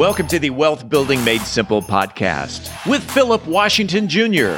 [0.00, 4.56] Welcome to the Wealth Building Made Simple podcast with Phillip Washington Jr.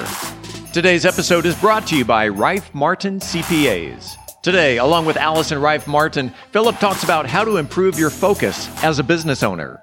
[0.73, 4.15] Today's episode is brought to you by Reiff Martin CPAs.
[4.43, 9.01] Today, along with Alison Reiff Martin, Phillip talks about how to improve your focus as
[9.01, 9.83] a business owner.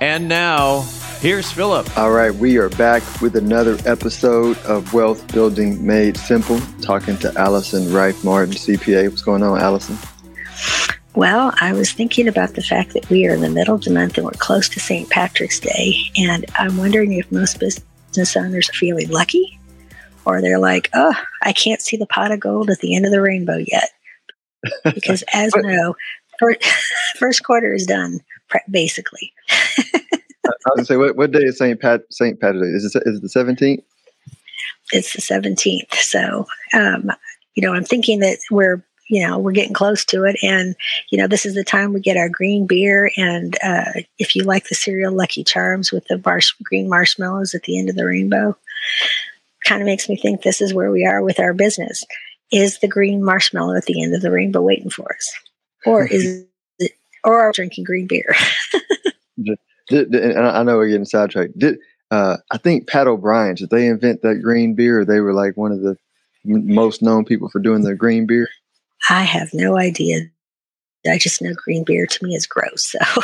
[0.00, 0.82] And now,
[1.18, 1.98] here's Phillip.
[1.98, 7.36] All right, we are back with another episode of Wealth Building Made Simple, talking to
[7.36, 9.08] Alison Reiff Martin, CPA.
[9.08, 9.98] What's going on, Alison?
[11.16, 13.90] Well, I was thinking about the fact that we are in the middle of the
[13.90, 15.10] month and we're close to St.
[15.10, 19.58] Patrick's Day, and I'm wondering if most business owners are feeling lucky
[20.24, 23.10] or they're like, oh, I can't see the pot of gold at the end of
[23.10, 23.90] the rainbow yet.
[24.94, 25.94] Because as you know,
[27.16, 28.20] first quarter is done
[28.70, 29.32] basically.
[30.66, 32.68] I was gonna say, what, what day is Saint Pat Saint Patrick's Day?
[32.68, 33.84] Is it is it the seventeenth?
[34.92, 35.94] It's the seventeenth.
[35.94, 37.10] So, um,
[37.54, 40.74] you know, I'm thinking that we're you know we're getting close to it, and
[41.10, 44.44] you know this is the time we get our green beer, and uh, if you
[44.44, 48.06] like the cereal Lucky Charms with the marsh, green marshmallows at the end of the
[48.06, 48.56] rainbow,
[49.64, 52.04] kind of makes me think this is where we are with our business.
[52.50, 55.32] Is the green marshmallow at the end of the rainbow waiting for us,
[55.84, 56.44] or is
[57.28, 58.34] or are drinking green beer?
[59.88, 61.58] Did, and I know we're getting sidetracked.
[61.58, 61.78] Did
[62.10, 65.04] uh, I think Pat O'Brien's did they invent that green beer?
[65.04, 65.96] they were like one of the
[66.44, 68.48] most known people for doing the green beer.
[69.08, 70.22] I have no idea.
[71.06, 72.92] I just know green beer to me is gross.
[72.92, 73.22] So.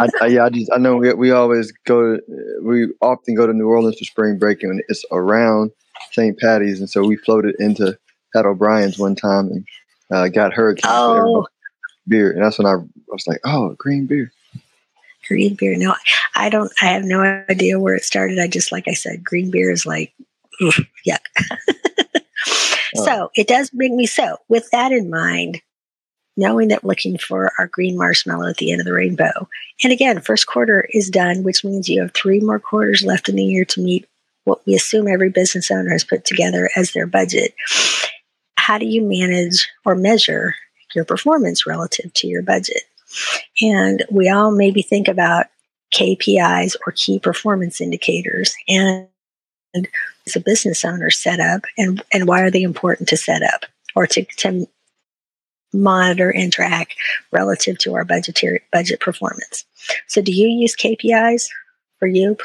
[0.00, 2.22] I, I, yeah, I just I know we, we always go to,
[2.62, 5.72] we often go to New Orleans for spring break and it's around
[6.12, 6.38] St.
[6.38, 7.98] Patty's and so we floated into
[8.34, 9.66] Pat O'Brien's one time and
[10.12, 11.46] uh, got her oh.
[12.06, 12.76] beer and that's when I,
[13.10, 14.32] I was like oh green beer
[15.28, 15.76] green beer.
[15.76, 15.94] No,
[16.34, 16.72] I don't.
[16.82, 18.38] I have no idea where it started.
[18.38, 20.12] I just, like I said, green beer is like,
[20.60, 21.20] yuck.
[22.94, 24.06] So it does bring me.
[24.06, 25.60] So with that in mind,
[26.36, 29.48] knowing that looking for our green marshmallow at the end of the rainbow,
[29.84, 33.36] and again, first quarter is done, which means you have three more quarters left in
[33.36, 34.08] the year to meet
[34.44, 37.54] what we assume every business owner has put together as their budget.
[38.56, 40.54] How do you manage or measure
[40.94, 42.82] your performance relative to your budget?
[43.60, 45.46] And we all maybe think about
[45.94, 48.54] KPIs or key performance indicators.
[48.68, 49.08] And
[50.26, 53.64] as a business owner set up and, and why are they important to set up
[53.94, 54.66] or to, to
[55.72, 56.96] monitor and track
[57.32, 59.64] relative to our budgetary budget performance.
[60.06, 61.48] So do you use KPIs
[61.98, 62.36] for you?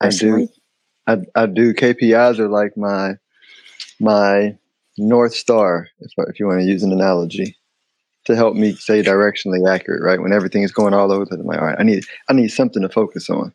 [0.00, 0.48] I, I do.
[1.06, 1.74] I, I do.
[1.74, 3.14] KPIs are like my
[4.00, 4.56] my
[4.98, 7.56] north star, if, if you want to use an analogy
[8.24, 10.20] to help me stay directionally accurate, right?
[10.20, 12.82] When everything is going all over, I'm like, all right, I need I need something
[12.82, 13.52] to focus on.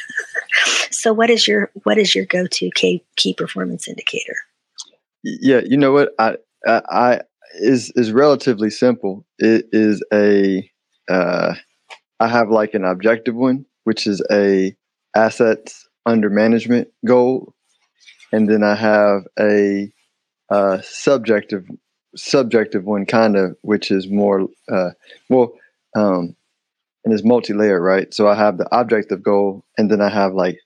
[0.90, 4.36] so what is your what is your go-to key, key performance indicator?
[5.22, 6.10] Yeah, you know what?
[6.18, 6.36] I
[6.66, 7.20] I, I
[7.54, 9.26] is is relatively simple.
[9.38, 10.68] It is a
[11.08, 11.54] uh,
[12.20, 14.76] I have like an objective one, which is a
[15.14, 17.54] assets under management goal,
[18.32, 19.90] and then I have a
[20.50, 21.64] uh, subjective
[22.16, 24.90] subjective one, kind of, which is more uh,
[25.28, 25.52] well,
[25.96, 26.36] um,
[27.04, 28.12] and it's multi-layer, right?
[28.12, 30.58] So I have the objective goal, and then I have like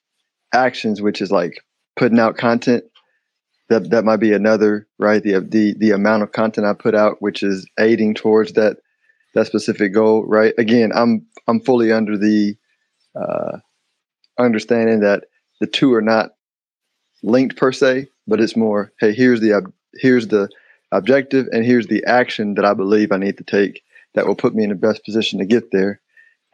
[0.53, 1.63] actions, which is like
[1.97, 2.85] putting out content.
[3.69, 5.23] That that might be another, right?
[5.23, 8.79] The the the amount of content I put out, which is aiding towards that
[9.35, 10.55] that specific goal, right?
[10.59, 12.57] Again, I'm I'm fully under the
[13.15, 13.59] uh,
[14.39, 15.25] understanding that
[15.61, 16.31] the two are not
[17.23, 20.49] linked per se, but it's more, hey, here's the here's the
[20.93, 23.83] objective and here's the action that I believe I need to take
[24.15, 26.01] that will put me in the best position to get there.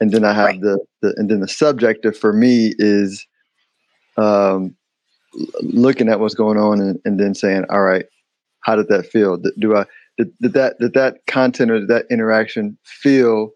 [0.00, 0.60] And then I have right.
[0.60, 3.26] the, the and then the subjective for me is
[4.18, 4.76] um,
[5.62, 8.06] looking at what's going on and, and, then saying, all right,
[8.60, 9.38] how did that feel?
[9.58, 9.86] Do I
[10.18, 13.50] did, did that did that content or did that interaction feel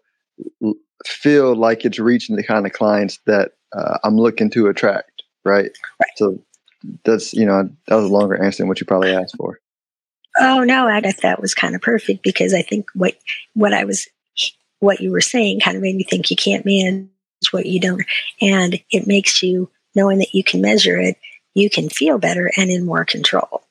[1.05, 5.71] feel like it's reaching the kind of clients that uh, I'm looking to attract, right?
[5.99, 6.11] right?
[6.15, 6.43] So
[7.03, 9.59] that's you know that was a longer answer than what you probably asked for.
[10.39, 13.15] Oh no, I thought that was kind of perfect because I think what
[13.53, 14.07] what I was
[14.79, 17.09] what you were saying kind of made me think you can't manage
[17.51, 18.03] what you don't,
[18.41, 21.17] and it makes you knowing that you can measure it,
[21.53, 23.63] you can feel better and in more control.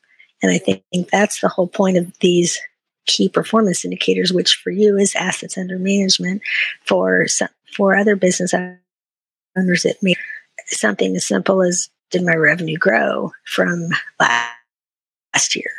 [0.42, 2.58] And I think that's the whole point of these
[3.06, 6.42] key performance indicators, which for you is assets under management.
[6.84, 8.54] For some, for other business
[9.56, 10.14] owners, it may
[10.66, 15.70] something as simple as did my revenue grow from last year?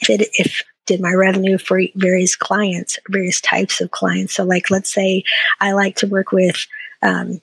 [0.00, 4.34] If it, if did my revenue for various clients, various types of clients.
[4.34, 5.22] So, like, let's say
[5.60, 6.66] I like to work with,
[7.02, 7.40] um,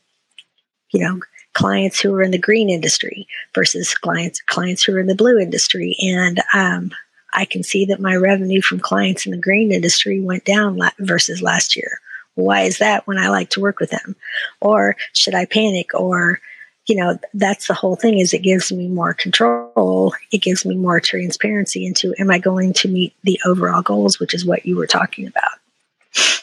[0.89, 1.19] you know,
[1.53, 5.37] clients who are in the green industry versus clients clients who are in the blue
[5.39, 6.91] industry, and um,
[7.33, 10.89] I can see that my revenue from clients in the green industry went down la-
[10.99, 11.99] versus last year.
[12.33, 14.15] Why is that when I like to work with them?
[14.59, 15.93] Or should I panic?
[15.93, 16.41] Or
[16.87, 20.13] you know that's the whole thing is it gives me more control.
[20.31, 24.33] It gives me more transparency into am i going to meet the overall goals which
[24.33, 26.39] is what you were talking about?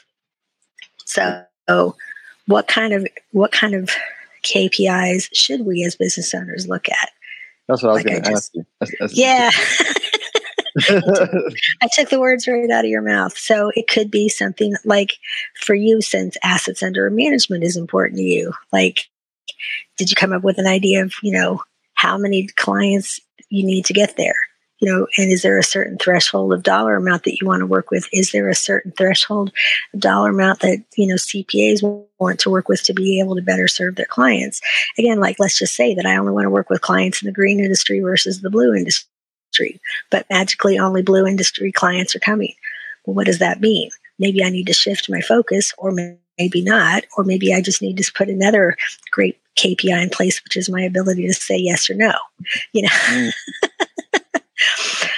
[1.05, 1.45] So
[2.47, 3.91] what kind of what kind of
[4.43, 7.11] kpis should we as business owners look at?
[7.69, 8.67] That's what i was like going to ask you.
[8.81, 9.51] That's, that's yeah.
[11.83, 13.37] I took the words right out of your mouth.
[13.37, 15.19] So it could be something like
[15.55, 19.09] for you, since assets under management is important to you, like
[19.97, 21.63] did you come up with an idea of you know
[21.95, 24.35] how many clients you need to get there?
[24.79, 27.67] You know and is there a certain threshold of dollar amount that you want to
[27.67, 28.09] work with?
[28.13, 29.53] Is there a certain threshold
[29.95, 31.83] of dollar amount that you know cpas
[32.19, 34.61] want to work with to be able to better serve their clients?
[34.99, 37.33] Again like let's just say that i only want to work with clients in the
[37.33, 39.07] green industry versus the blue industry
[40.11, 42.55] but magically only blue industry clients are coming.
[43.05, 43.91] Well what does that mean?
[44.19, 45.93] Maybe i need to shift my focus or
[46.39, 48.77] maybe not or maybe i just need to put another
[49.11, 52.13] great KPI in place, which is my ability to say yes or no.
[52.73, 53.33] You know, mm.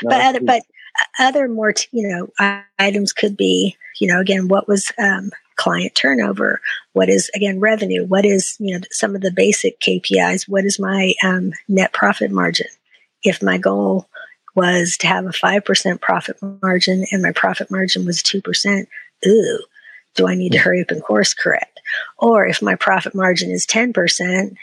[0.03, 0.63] but other, but
[1.19, 5.95] other more t- you know items could be you know again what was um, client
[5.95, 6.61] turnover?
[6.93, 8.05] What is again revenue?
[8.05, 12.31] What is you know some of the basic kpis what is my um, net profit
[12.31, 12.69] margin?
[13.23, 14.09] If my goal
[14.55, 18.87] was to have a 5% profit margin and my profit margin was 2%
[19.27, 19.59] ooh
[20.15, 21.75] do i need to hurry up and course correct
[22.19, 24.55] or if my profit margin is 10%,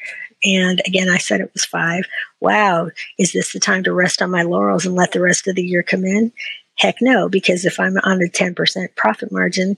[0.44, 2.06] and again, I said it was five,
[2.40, 2.90] wow,
[3.20, 5.64] is this the time to rest on my laurels and let the rest of the
[5.64, 6.32] year come in?
[6.78, 9.78] Heck no, because if I'm on a 10% profit margin,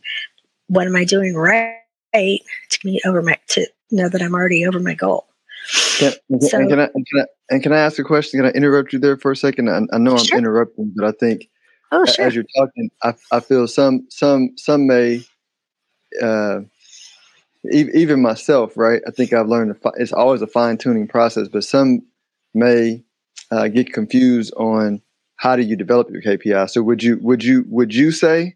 [0.67, 1.75] what am I doing right
[2.13, 5.27] to meet over my, to know that I'm already over my goal?
[5.97, 8.39] Can, so, and, can I, and, can I, and can I ask a question?
[8.39, 9.69] Can I interrupt you there for a second?
[9.69, 11.49] I, I know I'm interrupting, but I think
[11.91, 12.25] oh, sure.
[12.25, 15.23] as you're talking, I, I feel some some some may
[16.21, 16.61] uh,
[17.71, 19.01] even myself, right?
[19.07, 22.01] I think I've learned it's always a fine tuning process, but some
[22.53, 23.03] may
[23.51, 25.01] uh, get confused on
[25.37, 26.69] how do you develop your KPI.
[26.69, 28.55] So would you would you would you say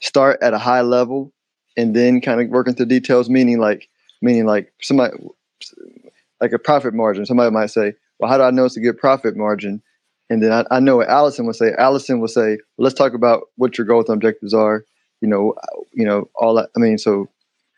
[0.00, 1.32] start at a high level
[1.76, 3.28] and then kind of work into details?
[3.28, 3.88] Meaning like
[4.20, 5.14] meaning like somebody
[6.40, 7.24] like a profit margin.
[7.26, 9.82] Somebody might say, "Well, how do I know it's a good profit margin?"
[10.30, 11.72] And then I, I know what Alison would say.
[11.78, 14.84] Alison will say, "Let's talk about what your goals and objectives are."
[15.22, 16.68] You know, uh, you know all that.
[16.76, 17.28] I mean, so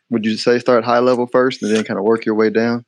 [0.09, 2.85] would you say start high level first and then kind of work your way down?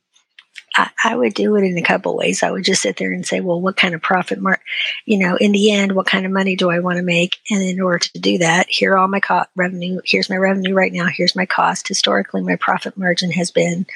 [0.76, 2.42] I, I would do it in a couple ways.
[2.42, 4.60] I would just sit there and say, well, what kind of profit mark,
[5.06, 7.38] you know, in the end, what kind of money do I want to make?
[7.50, 10.00] And in order to do that, here are all my co- revenue.
[10.04, 11.06] Here's my revenue right now.
[11.06, 11.88] Here's my cost.
[11.88, 13.86] Historically, my profit margin has been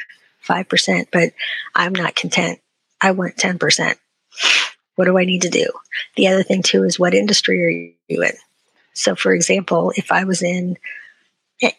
[0.46, 1.32] 5%, but
[1.74, 2.60] I'm not content.
[3.00, 3.94] I want 10%.
[4.96, 5.66] What do I need to do?
[6.16, 8.32] The other thing too is what industry are you in?
[8.94, 10.76] So, for example, if I was in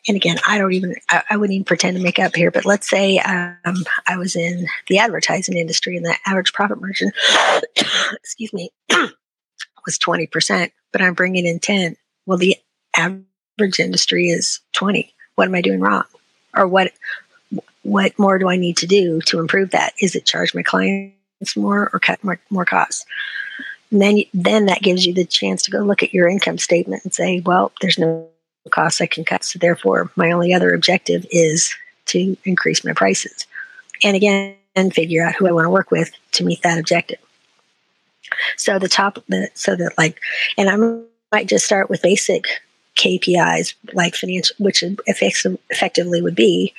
[0.07, 2.65] and again, I don't even, I, I, wouldn't even pretend to make up here, but
[2.65, 7.11] let's say um, I was in the advertising industry and the average profit margin,
[8.13, 11.97] excuse me, was 20%, but I'm bringing in 10.
[12.25, 12.55] Well, the
[12.95, 15.13] average industry is 20.
[15.35, 16.03] What am I doing wrong?
[16.55, 16.93] Or what,
[17.81, 19.93] what more do I need to do to improve that?
[19.99, 23.05] Is it charge my clients more or cut more, more costs?
[23.93, 27.03] And then, then that gives you the chance to go look at your income statement
[27.03, 28.27] and say, well, there's no
[28.71, 29.43] costs I can cut.
[29.43, 31.71] So therefore, my only other objective is
[32.07, 33.45] to increase my prices.
[34.03, 37.19] And again, and figure out who I want to work with to meet that objective.
[38.57, 39.19] So the top,
[39.53, 40.19] so that like,
[40.57, 42.45] and I might just start with basic
[42.97, 46.73] KPIs like financial, which effectively would be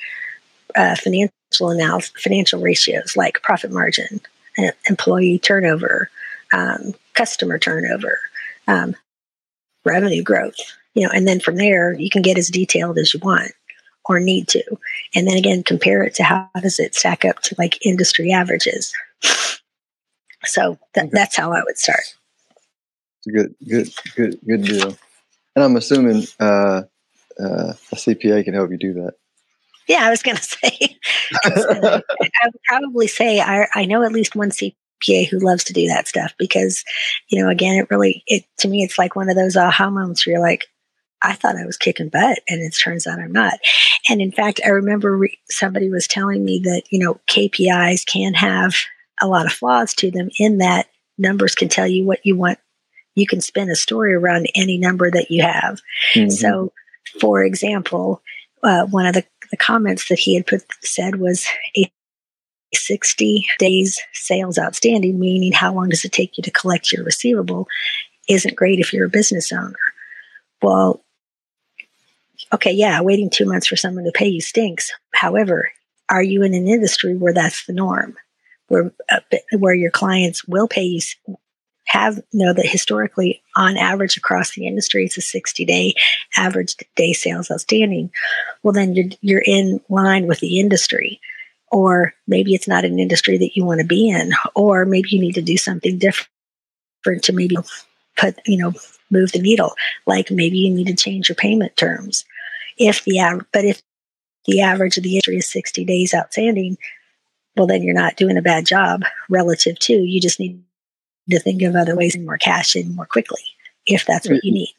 [0.75, 4.19] uh, financial analysis, financial ratios like profit margin,
[4.57, 6.09] uh, employee turnover,
[6.53, 8.19] um, customer turnover,
[8.67, 8.95] um,
[9.83, 10.57] revenue growth,
[10.93, 13.51] you know, and then from there you can get as detailed as you want
[14.07, 14.63] or need to.
[15.13, 18.93] And then again, compare it to how does it stack up to like industry averages.
[20.45, 21.09] So th- okay.
[21.11, 22.15] that's how I would start.
[23.19, 24.97] It's a good, good, good, good deal.
[25.55, 26.83] And I'm assuming uh,
[27.39, 29.13] uh, a CPA can help you do that.
[29.87, 30.97] Yeah, I was going to say.
[31.43, 32.01] I,
[32.43, 34.75] would probably say I, I know at least one CPA
[35.07, 36.83] who loves to do that stuff because,
[37.29, 40.25] you know, again, it really, it to me, it's like one of those aha moments
[40.25, 40.67] where you're like,
[41.21, 43.55] I thought I was kicking butt, and it turns out I'm not.
[44.09, 48.33] And in fact, I remember re- somebody was telling me that, you know, KPIs can
[48.35, 48.75] have
[49.21, 52.59] a lot of flaws to them in that numbers can tell you what you want.
[53.15, 55.81] You can spin a story around any number that you have.
[56.13, 56.29] Mm-hmm.
[56.29, 56.73] So,
[57.19, 58.21] for example,
[58.61, 61.47] uh, one of the, the comments that he had put said was
[61.77, 61.89] a
[62.75, 67.67] 60 days sales outstanding, meaning how long does it take you to collect your receivable,
[68.29, 69.75] isn't great if you're a business owner.
[70.61, 71.03] Well,
[72.53, 74.91] okay, yeah, waiting two months for someone to pay you stinks.
[75.13, 75.71] However,
[76.09, 78.15] are you in an industry where that's the norm,
[78.67, 79.19] where uh,
[79.57, 80.99] where your clients will pay you?
[81.87, 85.93] Have know that historically, on average, across the industry, it's a 60 day
[86.35, 88.09] average day sales outstanding.
[88.63, 91.21] Well, then you're you're in line with the industry,
[91.75, 95.19] or maybe it's not an industry that you want to be in, or maybe you
[95.19, 96.29] need to do something different
[97.23, 97.57] to maybe
[98.15, 98.71] put you know
[99.11, 99.73] move the needle.
[100.05, 102.23] Like maybe you need to change your payment terms
[102.77, 103.81] if the average, but if
[104.45, 106.77] the average of the industry is 60 days outstanding,
[107.57, 109.93] well, then you're not doing a bad job relative to.
[109.93, 110.63] You just need
[111.29, 113.41] to think of other ways and more cash in more quickly
[113.85, 114.59] if that's what you mm-hmm.
[114.59, 114.75] need.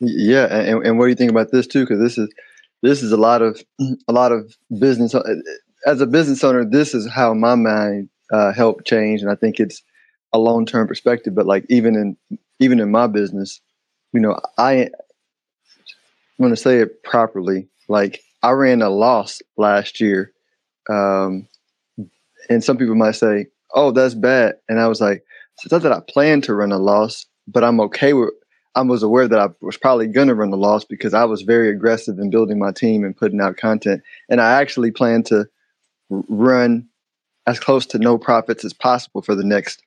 [0.00, 1.84] Yeah, and, and what do you think about this too?
[1.84, 2.28] Because this is
[2.82, 3.58] this is a lot of
[4.08, 5.14] a lot of business.
[5.14, 5.22] Uh,
[5.86, 9.60] As a business owner, this is how my mind uh, helped change, and I think
[9.60, 9.82] it's
[10.32, 11.34] a long term perspective.
[11.34, 13.60] But like even in even in my business,
[14.12, 14.90] you know, I
[16.38, 17.68] going to say it properly.
[17.88, 20.32] Like I ran a loss last year,
[20.90, 21.46] um,
[22.50, 25.24] and some people might say, "Oh, that's bad," and I was like,
[25.62, 28.30] "It's not that I planned to run a loss, but I'm okay with."
[28.74, 31.40] I was aware that I was probably going to run a loss because I was
[31.40, 35.46] very aggressive in building my team and putting out content, and I actually planned to
[36.10, 36.88] run
[37.46, 39.82] as close to no profits as possible for the next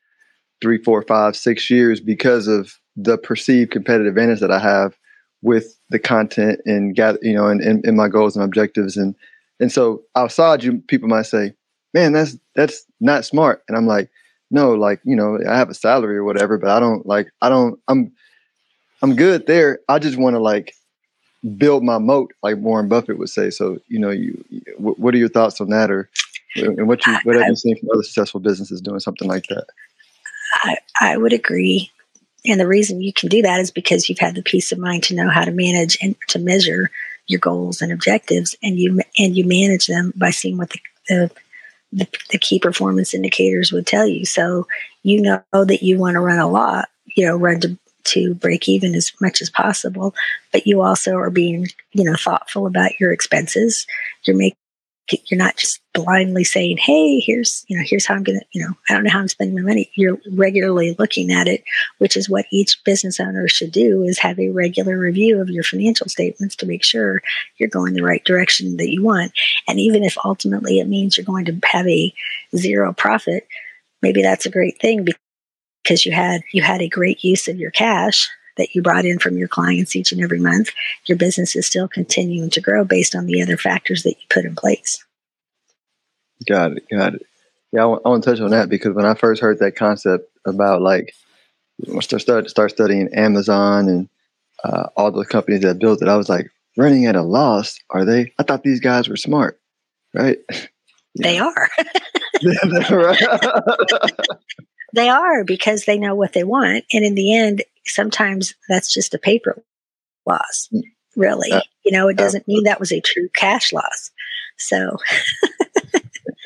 [0.61, 4.97] three, four, five, six years because of the perceived competitive advantage that I have
[5.41, 8.97] with the content and gather, you know, and, and, and, my goals and objectives.
[8.97, 9.15] And,
[9.59, 11.53] and so outside you, people might say,
[11.93, 13.63] man, that's, that's not smart.
[13.67, 14.09] And I'm like,
[14.51, 17.47] no, like, you know, I have a salary or whatever, but I don't like, I
[17.47, 18.11] don't, I'm,
[19.01, 19.79] I'm good there.
[19.87, 20.73] I just want to like
[21.57, 23.49] build my moat, like Warren Buffett would say.
[23.49, 24.43] So, you know, you,
[24.77, 26.09] what are your thoughts on that or,
[26.55, 29.65] and what you, what have you seen from other successful businesses doing something like that?
[30.63, 31.91] I, I would agree.
[32.45, 35.03] And the reason you can do that is because you've had the peace of mind
[35.03, 36.89] to know how to manage and to measure
[37.27, 41.31] your goals and objectives, and you and you manage them by seeing what the, the
[41.91, 44.25] the, the key performance indicators would tell you.
[44.25, 44.67] So
[45.03, 48.67] you know that you want to run a lot, you know, run to to break
[48.67, 50.13] even as much as possible,
[50.51, 53.85] but you also are being, you know, thoughtful about your expenses.
[54.25, 54.57] You're making
[55.25, 58.73] you're not just blindly saying, "Hey, here's you know here's how I'm gonna you know
[58.89, 61.63] I don't know how I'm spending my money." You're regularly looking at it,
[61.97, 65.63] which is what each business owner should do: is have a regular review of your
[65.63, 67.21] financial statements to make sure
[67.57, 69.31] you're going the right direction that you want.
[69.67, 72.13] And even if ultimately it means you're going to have a
[72.55, 73.47] zero profit,
[74.01, 75.05] maybe that's a great thing
[75.83, 79.19] because you had you had a great use of your cash that you brought in
[79.19, 80.69] from your clients each and every month,
[81.05, 84.45] your business is still continuing to grow based on the other factors that you put
[84.45, 85.03] in place.
[86.47, 86.83] Got it.
[86.91, 87.25] Got it.
[87.71, 89.75] Yeah, I want, I want to touch on that because when I first heard that
[89.75, 91.13] concept about like,
[92.01, 94.09] start start studying Amazon and
[94.63, 97.79] uh, all the companies that built it, I was like, running at a loss.
[97.89, 98.33] Are they?
[98.39, 99.59] I thought these guys were smart,
[100.13, 100.39] right?
[101.15, 101.67] They are.
[104.93, 109.13] they are because they know what they want, and in the end, sometimes that's just
[109.13, 109.63] a paper
[110.25, 110.69] loss,
[111.15, 111.51] really.
[111.51, 114.11] Uh, you know, it doesn't uh, mean that was a true cash loss.
[114.57, 114.97] So,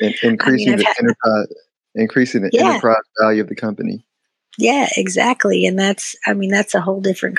[0.00, 1.46] increasing I mean, the had, enterprise,
[1.94, 2.70] increasing the yeah.
[2.70, 4.04] enterprise value of the company.
[4.56, 5.66] Yeah, exactly.
[5.66, 7.38] And that's, I mean, that's a whole different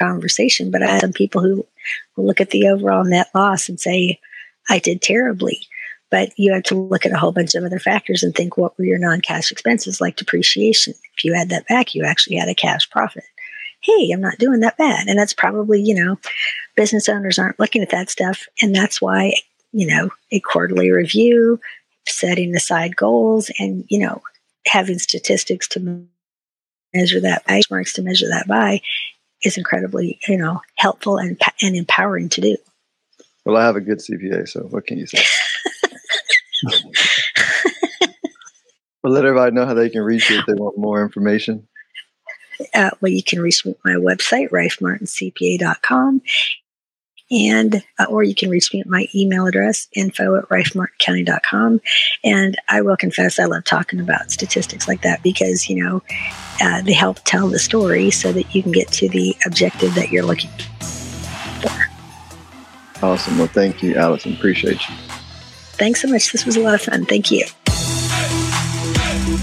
[0.00, 0.70] conversation.
[0.70, 1.66] But I have some people who
[2.16, 4.20] will look at the overall net loss and say,
[4.68, 5.66] I did terribly.
[6.16, 8.78] But you have to look at a whole bunch of other factors and think what
[8.78, 10.94] were your non cash expenses like depreciation?
[11.14, 13.24] If you add that back, you actually had a cash profit.
[13.82, 15.08] Hey, I'm not doing that bad.
[15.08, 16.18] And that's probably, you know,
[16.74, 18.46] business owners aren't looking at that stuff.
[18.62, 19.34] And that's why,
[19.72, 21.60] you know, a quarterly review,
[22.08, 24.22] setting aside goals, and, you know,
[24.66, 26.06] having statistics to
[26.94, 28.80] measure that by, benchmarks to measure that by
[29.44, 32.56] is incredibly, you know, helpful and, and empowering to do.
[33.44, 35.22] Well, I have a good CPA, so what can you say?
[39.02, 41.66] well, let everybody know how they can reach you if they want more information.
[42.74, 46.22] Uh, well, you can reach me at my website, reiffmartincpa.com.
[47.28, 51.80] And, uh, or you can reach me at my email address, info at rifemartincounty.com.
[52.22, 56.02] And I will confess, I love talking about statistics like that because, you know,
[56.62, 60.10] uh, they help tell the story so that you can get to the objective that
[60.10, 60.76] you're looking for
[61.68, 63.04] for.
[63.04, 63.38] Awesome.
[63.38, 64.34] Well, thank you, Alison.
[64.34, 64.94] Appreciate you.
[65.78, 66.32] Thanks so much.
[66.32, 67.04] This was a lot of fun.
[67.04, 67.44] Thank you.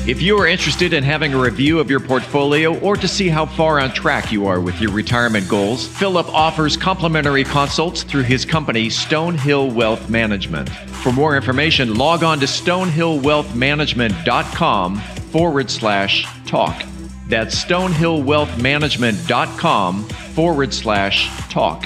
[0.05, 3.45] If you are interested in having a review of your portfolio or to see how
[3.45, 8.43] far on track you are with your retirement goals, Phillip offers complimentary consults through his
[8.43, 10.67] company, Stonehill Wealth Management.
[10.69, 16.83] For more information, log on to stonehillwealthmanagement.com forward slash talk.
[17.29, 21.85] That's stonehillwealthmanagement.com forward slash talk.